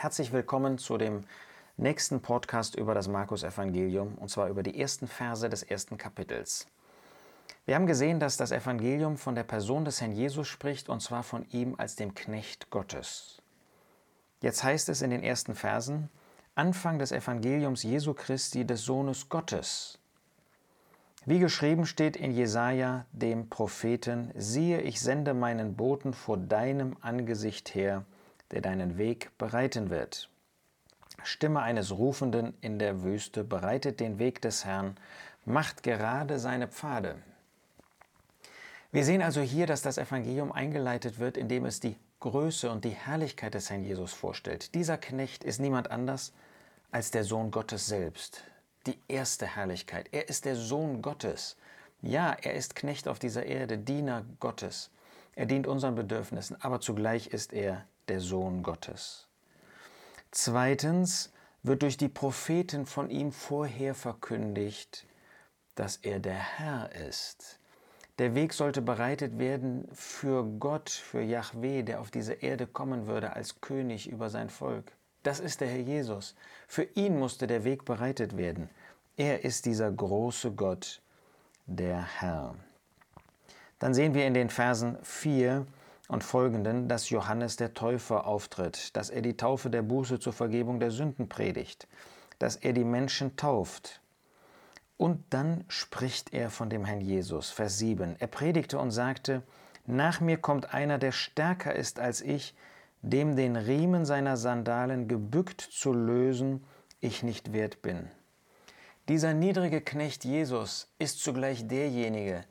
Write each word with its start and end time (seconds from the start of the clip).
Herzlich 0.00 0.32
willkommen 0.32 0.78
zu 0.78 0.96
dem 0.96 1.24
nächsten 1.76 2.22
Podcast 2.22 2.74
über 2.74 2.94
das 2.94 3.06
Markus-Evangelium 3.06 4.14
und 4.14 4.30
zwar 4.30 4.48
über 4.48 4.62
die 4.62 4.80
ersten 4.80 5.06
Verse 5.06 5.46
des 5.46 5.62
ersten 5.62 5.98
Kapitels. 5.98 6.66
Wir 7.66 7.74
haben 7.74 7.86
gesehen, 7.86 8.18
dass 8.18 8.38
das 8.38 8.50
Evangelium 8.50 9.18
von 9.18 9.34
der 9.34 9.42
Person 9.42 9.84
des 9.84 10.00
Herrn 10.00 10.12
Jesus 10.12 10.48
spricht 10.48 10.88
und 10.88 11.02
zwar 11.02 11.22
von 11.22 11.44
ihm 11.50 11.74
als 11.76 11.96
dem 11.96 12.14
Knecht 12.14 12.70
Gottes. 12.70 13.42
Jetzt 14.40 14.64
heißt 14.64 14.88
es 14.88 15.02
in 15.02 15.10
den 15.10 15.22
ersten 15.22 15.54
Versen, 15.54 16.08
Anfang 16.54 16.98
des 16.98 17.12
Evangeliums 17.12 17.82
Jesu 17.82 18.14
Christi, 18.14 18.64
des 18.64 18.82
Sohnes 18.82 19.28
Gottes. 19.28 19.98
Wie 21.26 21.40
geschrieben 21.40 21.84
steht 21.84 22.16
in 22.16 22.32
Jesaja, 22.32 23.04
dem 23.12 23.50
Propheten: 23.50 24.32
Siehe, 24.34 24.80
ich 24.80 24.98
sende 24.98 25.34
meinen 25.34 25.76
Boten 25.76 26.14
vor 26.14 26.38
deinem 26.38 26.96
Angesicht 27.02 27.74
her, 27.74 28.06
der 28.52 28.60
deinen 28.60 28.98
Weg 28.98 29.30
bereiten 29.38 29.90
wird. 29.90 30.28
Stimme 31.22 31.60
eines 31.60 31.92
Rufenden 31.92 32.54
in 32.60 32.78
der 32.78 33.02
Wüste, 33.02 33.44
bereitet 33.44 34.00
den 34.00 34.18
Weg 34.18 34.40
des 34.40 34.64
Herrn, 34.64 34.96
macht 35.44 35.82
gerade 35.82 36.38
seine 36.38 36.68
Pfade. 36.68 37.16
Wir 38.92 39.04
sehen 39.04 39.22
also 39.22 39.40
hier, 39.40 39.66
dass 39.66 39.82
das 39.82 39.98
Evangelium 39.98 40.50
eingeleitet 40.50 41.18
wird, 41.18 41.36
indem 41.36 41.64
es 41.64 41.78
die 41.78 41.96
Größe 42.18 42.70
und 42.70 42.84
die 42.84 42.90
Herrlichkeit 42.90 43.54
des 43.54 43.70
Herrn 43.70 43.84
Jesus 43.84 44.12
vorstellt. 44.12 44.74
Dieser 44.74 44.98
Knecht 44.98 45.44
ist 45.44 45.60
niemand 45.60 45.90
anders 45.90 46.32
als 46.90 47.10
der 47.10 47.24
Sohn 47.24 47.50
Gottes 47.50 47.86
selbst, 47.86 48.42
die 48.86 48.98
erste 49.08 49.46
Herrlichkeit. 49.46 50.08
Er 50.12 50.28
ist 50.28 50.44
der 50.44 50.56
Sohn 50.56 51.02
Gottes. 51.02 51.56
Ja, 52.02 52.32
er 52.32 52.54
ist 52.54 52.74
Knecht 52.74 53.06
auf 53.08 53.18
dieser 53.18 53.46
Erde, 53.46 53.78
Diener 53.78 54.24
Gottes. 54.40 54.90
Er 55.36 55.46
dient 55.46 55.66
unseren 55.66 55.94
Bedürfnissen, 55.94 56.60
aber 56.60 56.80
zugleich 56.80 57.28
ist 57.28 57.52
er 57.52 57.86
der 58.10 58.20
Sohn 58.20 58.64
Gottes. 58.64 59.28
Zweitens 60.32 61.32
wird 61.62 61.82
durch 61.82 61.96
die 61.96 62.08
Propheten 62.08 62.84
von 62.84 63.08
ihm 63.08 63.30
vorher 63.30 63.94
verkündigt, 63.94 65.06
dass 65.76 65.96
er 65.96 66.18
der 66.18 66.34
Herr 66.58 66.90
ist. 67.08 67.60
Der 68.18 68.34
Weg 68.34 68.52
sollte 68.52 68.82
bereitet 68.82 69.38
werden 69.38 69.88
für 69.92 70.44
Gott, 70.44 70.90
für 70.90 71.22
Yahweh, 71.22 71.84
der 71.84 72.00
auf 72.00 72.10
diese 72.10 72.34
Erde 72.34 72.66
kommen 72.66 73.06
würde 73.06 73.34
als 73.34 73.60
König 73.60 74.08
über 74.08 74.28
sein 74.28 74.50
Volk. 74.50 74.92
Das 75.22 75.38
ist 75.38 75.60
der 75.60 75.68
Herr 75.68 75.78
Jesus. 75.78 76.34
Für 76.66 76.82
ihn 76.82 77.16
musste 77.16 77.46
der 77.46 77.62
Weg 77.62 77.84
bereitet 77.84 78.36
werden. 78.36 78.68
Er 79.16 79.44
ist 79.44 79.66
dieser 79.66 79.90
große 79.92 80.50
Gott, 80.50 81.00
der 81.66 82.02
Herr. 82.20 82.56
Dann 83.78 83.94
sehen 83.94 84.14
wir 84.14 84.26
in 84.26 84.34
den 84.34 84.50
Versen 84.50 84.98
4 85.02 85.64
und 86.10 86.24
folgenden, 86.24 86.88
dass 86.88 87.10
Johannes 87.10 87.56
der 87.56 87.72
Täufer 87.72 88.26
auftritt, 88.26 88.96
dass 88.96 89.10
er 89.10 89.22
die 89.22 89.36
Taufe 89.36 89.70
der 89.70 89.82
Buße 89.82 90.18
zur 90.18 90.32
Vergebung 90.32 90.80
der 90.80 90.90
Sünden 90.90 91.28
predigt, 91.28 91.86
dass 92.40 92.56
er 92.56 92.72
die 92.72 92.84
Menschen 92.84 93.36
tauft. 93.36 94.00
Und 94.96 95.22
dann 95.30 95.64
spricht 95.68 96.34
er 96.34 96.50
von 96.50 96.68
dem 96.68 96.84
Herrn 96.84 97.00
Jesus, 97.00 97.50
Vers 97.50 97.78
7. 97.78 98.16
Er 98.18 98.26
predigte 98.26 98.78
und 98.78 98.90
sagte, 98.90 99.42
Nach 99.86 100.20
mir 100.20 100.36
kommt 100.36 100.74
einer, 100.74 100.98
der 100.98 101.12
stärker 101.12 101.74
ist 101.74 102.00
als 102.00 102.20
ich, 102.20 102.54
dem 103.02 103.36
den 103.36 103.56
Riemen 103.56 104.04
seiner 104.04 104.36
Sandalen 104.36 105.06
gebückt 105.06 105.60
zu 105.60 105.92
lösen, 105.92 106.64
ich 107.00 107.22
nicht 107.22 107.52
wert 107.52 107.82
bin. 107.82 108.10
Dieser 109.08 109.32
niedrige 109.32 109.80
Knecht 109.80 110.24
Jesus 110.24 110.92
ist 110.98 111.22
zugleich 111.22 111.66
derjenige, 111.66 112.44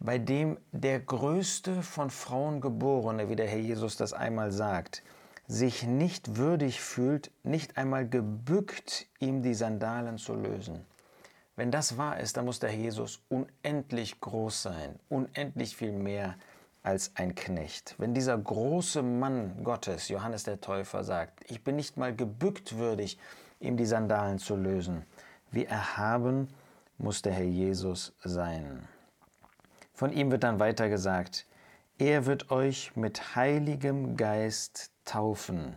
bei 0.00 0.18
dem 0.18 0.58
der 0.72 1.00
größte 1.00 1.82
von 1.82 2.10
Frauen 2.10 2.60
geborene, 2.60 3.28
wie 3.28 3.36
der 3.36 3.48
Herr 3.48 3.58
Jesus 3.58 3.96
das 3.96 4.12
einmal 4.12 4.52
sagt, 4.52 5.02
sich 5.46 5.84
nicht 5.84 6.36
würdig 6.36 6.80
fühlt, 6.80 7.30
nicht 7.42 7.76
einmal 7.76 8.08
gebückt, 8.08 9.06
ihm 9.18 9.42
die 9.42 9.54
Sandalen 9.54 10.18
zu 10.18 10.34
lösen. 10.34 10.84
Wenn 11.56 11.70
das 11.72 11.96
wahr 11.96 12.20
ist, 12.20 12.36
dann 12.36 12.44
muss 12.44 12.60
der 12.60 12.70
Herr 12.70 12.78
Jesus 12.78 13.20
unendlich 13.28 14.20
groß 14.20 14.62
sein, 14.62 15.00
unendlich 15.08 15.74
viel 15.74 15.92
mehr 15.92 16.36
als 16.82 17.10
ein 17.16 17.34
Knecht. 17.34 17.96
Wenn 17.98 18.14
dieser 18.14 18.38
große 18.38 19.02
Mann 19.02 19.64
Gottes, 19.64 20.08
Johannes 20.08 20.44
der 20.44 20.60
Täufer, 20.60 21.02
sagt, 21.02 21.50
ich 21.50 21.64
bin 21.64 21.76
nicht 21.76 21.96
mal 21.96 22.14
gebückt 22.14 22.76
würdig, 22.76 23.18
ihm 23.58 23.76
die 23.76 23.86
Sandalen 23.86 24.38
zu 24.38 24.54
lösen, 24.54 25.04
wie 25.50 25.64
erhaben 25.64 26.48
muss 26.98 27.22
der 27.22 27.32
Herr 27.32 27.44
Jesus 27.44 28.12
sein. 28.22 28.86
Von 29.98 30.12
ihm 30.12 30.30
wird 30.30 30.44
dann 30.44 30.60
weiter 30.60 30.88
gesagt, 30.88 31.44
er 31.98 32.24
wird 32.24 32.52
euch 32.52 32.94
mit 32.94 33.34
heiligem 33.34 34.16
Geist 34.16 34.92
taufen. 35.04 35.76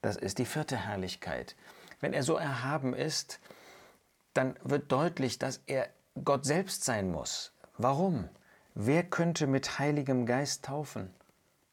Das 0.00 0.14
ist 0.14 0.38
die 0.38 0.44
vierte 0.44 0.76
Herrlichkeit. 0.76 1.56
Wenn 1.98 2.12
er 2.12 2.22
so 2.22 2.36
erhaben 2.36 2.94
ist, 2.94 3.40
dann 4.32 4.54
wird 4.62 4.92
deutlich, 4.92 5.40
dass 5.40 5.60
er 5.66 5.88
Gott 6.22 6.46
selbst 6.46 6.84
sein 6.84 7.10
muss. 7.10 7.52
Warum? 7.78 8.28
Wer 8.76 9.02
könnte 9.02 9.48
mit 9.48 9.80
Heiligem 9.80 10.24
Geist 10.24 10.66
taufen? 10.66 11.10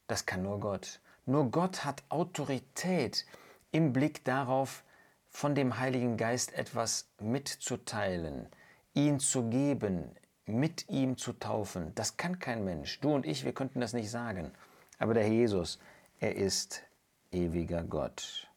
Das 0.07 0.25
kann 0.25 0.41
nur 0.41 0.59
Gott. 0.59 0.99
Nur 1.27 1.51
Gott 1.51 1.85
hat 1.85 2.01
Autorität 2.09 3.27
im 3.71 3.93
Blick 3.93 4.25
darauf, 4.25 4.83
von 5.29 5.53
dem 5.53 5.77
Heiligen 5.77 6.17
Geist 6.17 6.51
etwas 6.53 7.09
mitzuteilen, 7.19 8.47
ihn 8.95 9.19
zu 9.19 9.51
geben, 9.51 10.15
mit 10.45 10.89
ihm 10.89 11.17
zu 11.17 11.33
taufen. 11.33 11.93
Das 11.95 12.17
kann 12.17 12.39
kein 12.39 12.63
Mensch. 12.63 12.99
Du 12.99 13.13
und 13.13 13.25
ich, 13.25 13.45
wir 13.45 13.53
könnten 13.53 13.81
das 13.81 13.93
nicht 13.93 14.09
sagen. 14.09 14.51
Aber 14.99 15.13
der 15.13 15.23
Herr 15.23 15.31
Jesus, 15.31 15.79
er 16.19 16.35
ist 16.35 16.83
ewiger 17.31 17.83
Gott. 17.83 18.47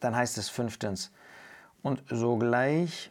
Dann 0.00 0.14
heißt 0.14 0.38
es 0.38 0.48
fünftens, 0.48 1.10
und 1.82 2.02
sogleich 2.08 3.10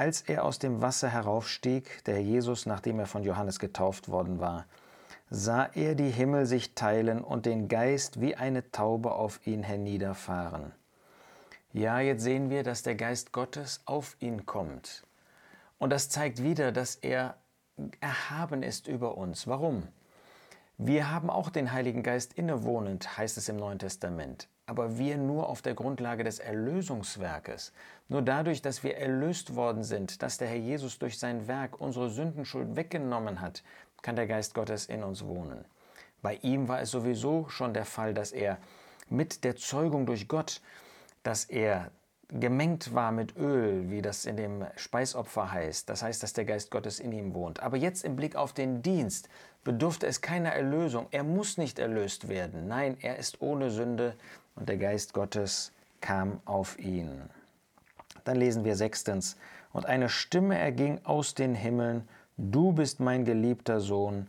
als 0.00 0.22
er 0.22 0.44
aus 0.44 0.58
dem 0.58 0.80
Wasser 0.80 1.08
heraufstieg, 1.08 2.02
der 2.04 2.14
Herr 2.14 2.22
Jesus, 2.22 2.64
nachdem 2.64 3.00
er 3.00 3.06
von 3.06 3.22
Johannes 3.22 3.58
getauft 3.58 4.08
worden 4.08 4.40
war, 4.40 4.66
sah 5.28 5.68
er 5.74 5.94
die 5.94 6.10
Himmel 6.10 6.46
sich 6.46 6.74
teilen 6.74 7.22
und 7.22 7.44
den 7.44 7.68
Geist 7.68 8.20
wie 8.20 8.34
eine 8.34 8.70
Taube 8.70 9.12
auf 9.12 9.46
ihn 9.46 9.62
herniederfahren. 9.62 10.72
Ja, 11.72 12.00
jetzt 12.00 12.22
sehen 12.22 12.50
wir, 12.50 12.62
dass 12.62 12.82
der 12.82 12.94
Geist 12.94 13.32
Gottes 13.32 13.82
auf 13.84 14.16
ihn 14.20 14.46
kommt. 14.46 15.04
Und 15.80 15.90
das 15.90 16.08
zeigt 16.08 16.44
wieder, 16.44 16.70
dass 16.70 16.94
er 16.94 17.36
erhaben 18.00 18.62
ist 18.62 18.86
über 18.86 19.16
uns. 19.16 19.48
Warum? 19.48 19.88
Wir 20.78 21.10
haben 21.10 21.28
auch 21.28 21.50
den 21.50 21.72
Heiligen 21.72 22.04
Geist 22.04 22.34
innewohnend, 22.34 23.18
heißt 23.18 23.36
es 23.36 23.48
im 23.48 23.56
Neuen 23.56 23.80
Testament 23.80 24.48
aber 24.70 24.98
wir 24.98 25.16
nur 25.16 25.48
auf 25.48 25.62
der 25.62 25.74
Grundlage 25.74 26.22
des 26.22 26.38
Erlösungswerkes. 26.38 27.72
Nur 28.08 28.22
dadurch, 28.22 28.62
dass 28.62 28.84
wir 28.84 28.96
erlöst 28.96 29.56
worden 29.56 29.82
sind, 29.82 30.22
dass 30.22 30.38
der 30.38 30.46
Herr 30.46 30.58
Jesus 30.58 31.00
durch 31.00 31.18
sein 31.18 31.48
Werk 31.48 31.80
unsere 31.80 32.08
Sündenschuld 32.08 32.76
weggenommen 32.76 33.40
hat, 33.40 33.64
kann 34.02 34.14
der 34.14 34.28
Geist 34.28 34.54
Gottes 34.54 34.86
in 34.86 35.02
uns 35.02 35.24
wohnen. 35.24 35.64
Bei 36.22 36.36
ihm 36.42 36.68
war 36.68 36.80
es 36.80 36.92
sowieso 36.92 37.48
schon 37.48 37.74
der 37.74 37.84
Fall, 37.84 38.14
dass 38.14 38.30
er 38.30 38.58
mit 39.08 39.42
der 39.42 39.56
Zeugung 39.56 40.06
durch 40.06 40.28
Gott, 40.28 40.60
dass 41.24 41.46
er 41.46 41.90
gemengt 42.32 42.94
war 42.94 43.12
mit 43.12 43.36
Öl, 43.36 43.90
wie 43.90 44.02
das 44.02 44.24
in 44.24 44.36
dem 44.36 44.64
Speisopfer 44.76 45.52
heißt. 45.52 45.88
Das 45.88 46.02
heißt, 46.02 46.22
dass 46.22 46.32
der 46.32 46.44
Geist 46.44 46.70
Gottes 46.70 47.00
in 47.00 47.12
ihm 47.12 47.34
wohnt. 47.34 47.60
Aber 47.60 47.76
jetzt 47.76 48.04
im 48.04 48.16
Blick 48.16 48.36
auf 48.36 48.52
den 48.52 48.82
Dienst 48.82 49.28
bedurfte 49.64 50.06
es 50.06 50.20
keiner 50.20 50.50
Erlösung. 50.50 51.06
Er 51.10 51.24
muss 51.24 51.58
nicht 51.58 51.78
erlöst 51.78 52.28
werden. 52.28 52.68
Nein, 52.68 52.96
er 53.00 53.16
ist 53.16 53.42
ohne 53.42 53.70
Sünde 53.70 54.14
und 54.54 54.68
der 54.68 54.76
Geist 54.76 55.12
Gottes 55.12 55.72
kam 56.00 56.40
auf 56.44 56.78
ihn. 56.78 57.22
Dann 58.24 58.36
lesen 58.36 58.64
wir 58.64 58.76
sechstens, 58.76 59.36
und 59.72 59.86
eine 59.86 60.08
Stimme 60.08 60.58
erging 60.58 61.00
aus 61.04 61.34
den 61.34 61.54
Himmeln, 61.54 62.08
du 62.36 62.72
bist 62.72 63.00
mein 63.00 63.24
geliebter 63.24 63.80
Sohn, 63.80 64.28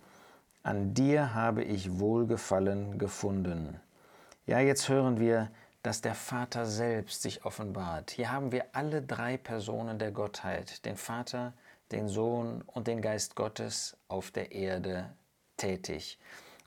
an 0.64 0.94
dir 0.94 1.34
habe 1.34 1.64
ich 1.64 2.00
Wohlgefallen 2.00 3.00
gefunden. 3.00 3.80
Ja, 4.46 4.60
jetzt 4.60 4.90
hören 4.90 5.20
wir, 5.20 5.50
dass 5.84 6.02
der 6.02 6.16
Vater 6.16 6.66
selbst 6.66 7.22
sich 7.22 7.46
offenbart. 7.46 8.12
Hier 8.12 8.32
haben 8.32 8.52
wir 8.52 8.66
alle 8.74 9.02
drei 9.02 9.38
Personen 9.38 9.98
der 9.98 10.12
Gottheit, 10.12 10.86
den 10.86 10.98
Vater, 10.98 11.54
den 11.92 12.08
Sohn 12.08 12.62
und 12.68 12.88
den 12.88 13.02
Geist 13.02 13.36
Gottes 13.36 13.98
auf 14.08 14.32
der 14.32 14.52
Erde 14.52 15.12
tätig 15.58 16.20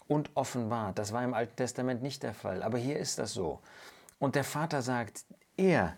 und 0.09 0.31
offenbart. 0.35 0.99
Das 0.99 1.13
war 1.13 1.25
im 1.25 1.35
Alten 1.35 1.57
Testament 1.57 2.03
nicht 2.03 2.23
der 2.23 2.35
Fall, 2.35 2.63
aber 2.63 2.79
hier 2.79 2.99
ist 2.99 3.19
das 3.19 3.33
so. 3.33 3.61
Und 4.19 4.35
der 4.35 4.45
Vater 4.45 4.83
sagt, 4.83 5.25
er, 5.57 5.97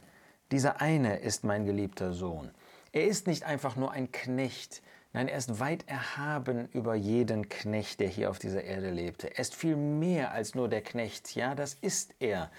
dieser 0.53 0.81
eine 0.81 1.19
ist 1.19 1.45
mein 1.45 1.65
geliebter 1.65 2.13
Sohn. 2.13 2.51
Er 2.93 3.07
ist 3.07 3.27
nicht 3.27 3.45
einfach 3.45 3.77
nur 3.77 3.93
ein 3.93 4.13
Knecht, 4.13 4.83
nein, 5.13 5.29
er 5.29 5.39
ist 5.39 5.59
weit 5.59 5.89
erhaben 5.89 6.69
über 6.69 6.95
jeden 6.95 7.49
Knecht, 7.49 8.01
der 8.01 8.09
hier 8.09 8.31
auf 8.31 8.39
dieser 8.39 8.65
Erde 8.65 8.91
lebte. 8.91 9.29
Er 9.29 9.41
ist 9.41 9.55
viel 9.55 9.77
mehr 9.77 10.33
als 10.33 10.55
nur 10.55 10.69
der 10.69 10.83
Knecht, 10.83 11.35
ja, 11.35 11.55
das 11.55 11.75
ist 11.75 12.15
er. 12.21 12.51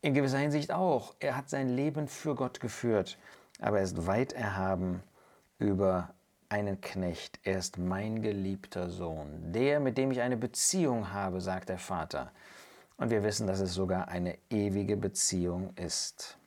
In 0.00 0.14
gewisser 0.14 0.38
Hinsicht 0.38 0.72
auch. 0.72 1.14
Er 1.18 1.36
hat 1.36 1.50
sein 1.50 1.68
Leben 1.68 2.06
für 2.06 2.36
Gott 2.36 2.60
geführt, 2.60 3.18
aber 3.60 3.78
er 3.78 3.84
ist 3.84 4.06
weit 4.06 4.32
erhaben 4.32 5.02
über 5.58 6.14
einen 6.48 6.80
Knecht. 6.80 7.40
Er 7.42 7.58
ist 7.58 7.78
mein 7.78 8.22
geliebter 8.22 8.90
Sohn, 8.90 9.52
der, 9.52 9.80
mit 9.80 9.98
dem 9.98 10.12
ich 10.12 10.20
eine 10.20 10.36
Beziehung 10.36 11.12
habe, 11.12 11.40
sagt 11.40 11.68
der 11.68 11.78
Vater. 11.78 12.30
Und 12.96 13.10
wir 13.10 13.22
wissen, 13.24 13.46
dass 13.46 13.60
es 13.60 13.74
sogar 13.74 14.08
eine 14.08 14.38
ewige 14.50 14.96
Beziehung 14.96 15.74
ist. 15.76 16.38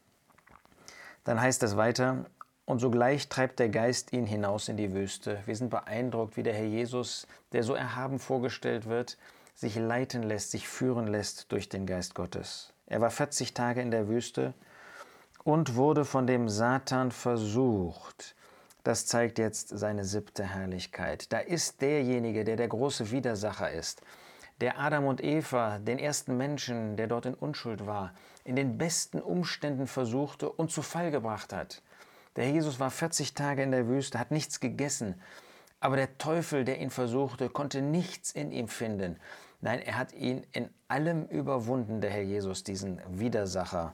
Dann 1.23 1.39
heißt 1.39 1.61
es 1.63 1.75
weiter, 1.75 2.25
und 2.65 2.79
sogleich 2.79 3.27
treibt 3.27 3.59
der 3.59 3.69
Geist 3.69 4.13
ihn 4.13 4.25
hinaus 4.25 4.69
in 4.69 4.77
die 4.77 4.93
Wüste. 4.93 5.39
Wir 5.45 5.57
sind 5.57 5.69
beeindruckt, 5.69 6.37
wie 6.37 6.43
der 6.43 6.53
Herr 6.53 6.65
Jesus, 6.65 7.27
der 7.51 7.63
so 7.63 7.73
erhaben 7.73 8.17
vorgestellt 8.17 8.85
wird, 8.87 9.17
sich 9.61 9.75
leiten 9.75 10.23
lässt, 10.23 10.49
sich 10.51 10.67
führen 10.67 11.05
lässt 11.05 11.51
durch 11.51 11.69
den 11.69 11.85
Geist 11.85 12.15
Gottes. 12.15 12.73
Er 12.87 12.99
war 12.99 13.11
40 13.11 13.53
Tage 13.53 13.79
in 13.79 13.91
der 13.91 14.07
Wüste 14.07 14.55
und 15.43 15.75
wurde 15.75 16.03
von 16.03 16.25
dem 16.25 16.49
Satan 16.49 17.11
versucht. 17.11 18.35
Das 18.83 19.05
zeigt 19.05 19.37
jetzt 19.37 19.69
seine 19.69 20.03
siebte 20.03 20.43
Herrlichkeit. 20.43 21.31
Da 21.31 21.37
ist 21.37 21.79
derjenige, 21.79 22.43
der 22.43 22.55
der 22.55 22.69
große 22.69 23.11
Widersacher 23.11 23.71
ist, 23.71 24.01
der 24.61 24.79
Adam 24.79 25.05
und 25.05 25.23
Eva, 25.23 25.77
den 25.77 25.99
ersten 25.99 26.37
Menschen, 26.37 26.97
der 26.97 27.05
dort 27.05 27.27
in 27.27 27.35
Unschuld 27.35 27.85
war, 27.85 28.15
in 28.43 28.55
den 28.55 28.79
besten 28.79 29.21
Umständen 29.21 29.85
versuchte 29.85 30.49
und 30.51 30.71
zu 30.71 30.81
Fall 30.81 31.11
gebracht 31.11 31.53
hat. 31.53 31.83
Der 32.35 32.49
Jesus 32.49 32.79
war 32.79 32.89
40 32.89 33.35
Tage 33.35 33.61
in 33.61 33.69
der 33.69 33.87
Wüste, 33.87 34.17
hat 34.17 34.31
nichts 34.31 34.59
gegessen, 34.59 35.21
aber 35.81 35.97
der 35.97 36.17
Teufel, 36.17 36.63
der 36.63 36.79
ihn 36.79 36.91
versuchte, 36.91 37.49
konnte 37.49 37.81
nichts 37.81 38.31
in 38.31 38.51
ihm 38.51 38.69
finden. 38.69 39.17
Nein, 39.59 39.79
er 39.79 39.97
hat 39.97 40.13
ihn 40.13 40.45
in 40.53 40.69
allem 40.87 41.25
überwunden, 41.25 42.01
der 42.01 42.11
Herr 42.11 42.21
Jesus, 42.21 42.63
diesen 42.63 43.01
Widersacher, 43.09 43.93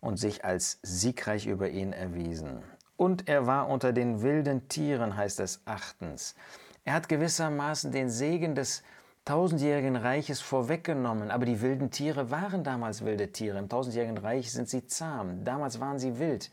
und 0.00 0.18
sich 0.18 0.44
als 0.44 0.78
siegreich 0.82 1.46
über 1.46 1.68
ihn 1.70 1.92
erwiesen. 1.92 2.62
Und 2.96 3.28
er 3.28 3.46
war 3.46 3.68
unter 3.68 3.92
den 3.92 4.22
wilden 4.22 4.68
Tieren, 4.68 5.16
heißt 5.16 5.40
es 5.40 5.60
achtens. 5.64 6.34
Er 6.84 6.94
hat 6.94 7.08
gewissermaßen 7.08 7.90
den 7.90 8.08
Segen 8.08 8.54
des 8.54 8.82
tausendjährigen 9.24 9.96
Reiches 9.96 10.40
vorweggenommen, 10.40 11.30
aber 11.30 11.46
die 11.46 11.60
wilden 11.60 11.90
Tiere 11.90 12.30
waren 12.30 12.64
damals 12.64 13.04
wilde 13.04 13.32
Tiere. 13.32 13.58
Im 13.58 13.68
tausendjährigen 13.68 14.18
Reich 14.18 14.52
sind 14.52 14.68
sie 14.68 14.86
zahm, 14.86 15.44
damals 15.44 15.80
waren 15.80 15.98
sie 15.98 16.18
wild. 16.18 16.50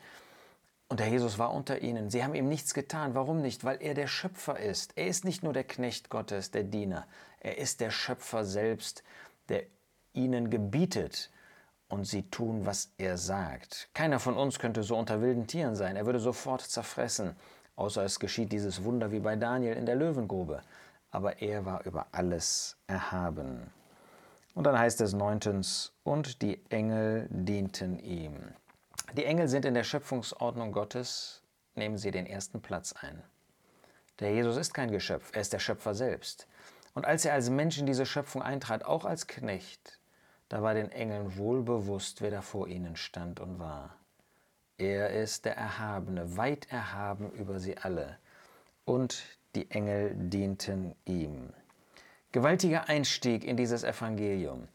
Und 0.90 1.00
der 1.00 1.08
Jesus 1.08 1.40
war 1.40 1.54
unter 1.54 1.82
ihnen. 1.82 2.10
Sie 2.10 2.24
haben 2.24 2.36
ihm 2.36 2.48
nichts 2.48 2.74
getan. 2.74 3.16
Warum 3.16 3.42
nicht? 3.42 3.64
Weil 3.64 3.82
er 3.82 3.94
der 3.94 4.08
Schöpfer 4.08 4.60
ist. 4.60 4.98
Er 4.98 5.08
ist 5.08 5.26
nicht 5.26 5.44
nur 5.44 5.54
der 5.54 5.64
Knecht 5.64 6.10
Gottes, 6.10 6.52
der 6.52 6.64
Diener. 6.64 7.08
Er 7.40 7.58
ist 7.58 7.82
der 7.82 7.90
Schöpfer 7.90 8.46
selbst, 8.46 9.04
der 9.50 9.64
ihnen 10.14 10.50
gebietet 10.50 11.32
und 11.90 12.06
sie 12.06 12.24
tun, 12.30 12.66
was 12.66 12.92
er 12.98 13.18
sagt. 13.18 13.90
Keiner 13.94 14.20
von 14.20 14.36
uns 14.36 14.60
könnte 14.60 14.84
so 14.84 14.98
unter 14.98 15.22
wilden 15.22 15.48
Tieren 15.48 15.76
sein. 15.76 15.96
Er 15.96 16.06
würde 16.06 16.20
sofort 16.20 16.62
zerfressen, 16.62 17.36
außer 17.76 18.04
es 18.04 18.20
geschieht 18.20 18.52
dieses 18.52 18.84
Wunder 18.84 19.12
wie 19.12 19.20
bei 19.20 19.36
Daniel 19.36 19.76
in 19.76 19.86
der 19.86 19.96
Löwengrube 19.96 20.62
aber 21.14 21.42
er 21.42 21.64
war 21.64 21.86
über 21.86 22.08
alles 22.12 22.76
erhaben. 22.88 23.72
Und 24.56 24.66
dann 24.66 24.78
heißt 24.78 25.00
es 25.02 25.14
neuntens, 25.14 25.94
und 26.04 26.42
die 26.42 26.60
Engel 26.70 27.28
dienten 27.30 28.00
ihm. 28.00 28.34
Die 29.14 29.26
Engel 29.26 29.48
sind 29.48 29.66
in 29.66 29.76
der 29.76 29.84
Schöpfungsordnung 29.84 30.72
Gottes, 30.72 31.44
nehmen 31.76 31.98
sie 32.00 32.10
den 32.10 32.26
ersten 32.26 32.62
Platz 32.62 32.94
ein. 32.94 33.24
Der 34.20 34.34
Jesus 34.34 34.58
ist 34.58 34.74
kein 34.74 34.90
Geschöpf, 34.90 35.30
er 35.34 35.42
ist 35.42 35.54
der 35.54 35.60
Schöpfer 35.60 35.94
selbst. 35.94 36.48
Und 36.96 37.06
als 37.06 37.24
er 37.24 37.34
als 37.34 37.52
Mensch 37.52 37.78
in 37.78 37.86
diese 37.86 38.08
Schöpfung 38.08 38.42
eintrat, 38.42 38.86
auch 38.86 39.06
als 39.06 39.28
Knecht, 39.28 40.00
da 40.50 40.64
war 40.64 40.74
den 40.74 40.92
Engeln 40.92 41.38
wohl 41.38 41.62
bewusst, 41.62 42.22
wer 42.22 42.32
da 42.32 42.42
vor 42.42 42.68
ihnen 42.68 42.96
stand 42.96 43.40
und 43.40 43.60
war. 43.60 43.98
Er 44.80 45.12
ist 45.12 45.46
der 45.46 45.58
Erhabene, 45.58 46.36
weit 46.36 46.72
erhaben 46.72 47.32
über 47.32 47.60
sie 47.60 47.78
alle. 47.78 48.18
Und 48.86 49.24
die 49.54 49.70
Engel 49.70 50.16
dienten 50.16 50.96
ihm. 51.06 51.54
Gewaltiger 52.32 52.90
Einstieg 52.90 53.44
in 53.44 53.58
dieses 53.58 53.84
Evangelium. 53.84 54.68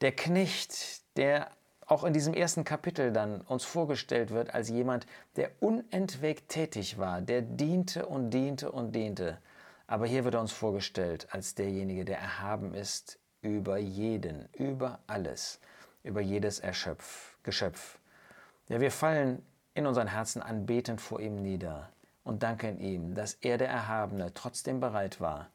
Der 0.00 0.10
Knecht, 0.10 1.02
der 1.16 1.50
auch 1.86 2.04
in 2.04 2.12
diesem 2.12 2.34
ersten 2.34 2.64
Kapitel 2.64 3.12
dann 3.12 3.40
uns 3.42 3.64
vorgestellt 3.64 4.30
wird 4.30 4.54
als 4.54 4.68
jemand, 4.68 5.06
der 5.36 5.50
unentwegt 5.60 6.48
tätig 6.48 6.98
war, 6.98 7.20
der 7.20 7.42
diente 7.42 8.06
und 8.06 8.30
diente 8.30 8.70
und 8.72 8.92
diente. 8.94 9.38
Aber 9.86 10.06
hier 10.06 10.24
wird 10.24 10.34
er 10.34 10.40
uns 10.40 10.52
vorgestellt 10.52 11.28
als 11.30 11.54
derjenige, 11.54 12.04
der 12.04 12.18
erhaben 12.18 12.74
ist 12.74 13.18
über 13.42 13.76
jeden, 13.76 14.48
über 14.52 14.98
alles, 15.06 15.60
über 16.02 16.20
jedes 16.20 16.58
Erschöpf, 16.60 17.36
Geschöpf. 17.42 17.98
Ja, 18.68 18.80
wir 18.80 18.90
fallen 18.90 19.44
in 19.74 19.86
unseren 19.86 20.08
Herzen 20.08 20.40
anbetend 20.40 21.00
vor 21.00 21.20
ihm 21.20 21.42
nieder 21.42 21.90
und 22.22 22.42
danken 22.42 22.78
ihm, 22.80 23.14
dass 23.14 23.34
er 23.34 23.58
der 23.58 23.68
Erhabene 23.68 24.32
trotzdem 24.32 24.80
bereit 24.80 25.20
war, 25.20 25.50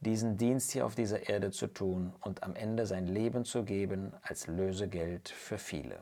diesen 0.00 0.36
Dienst 0.36 0.72
hier 0.72 0.86
auf 0.86 0.94
dieser 0.94 1.28
Erde 1.28 1.50
zu 1.50 1.66
tun 1.66 2.12
und 2.20 2.42
am 2.42 2.56
Ende 2.56 2.86
sein 2.86 3.06
Leben 3.06 3.44
zu 3.44 3.64
geben 3.64 4.12
als 4.22 4.46
Lösegeld 4.46 5.28
für 5.28 5.58
viele. 5.58 5.98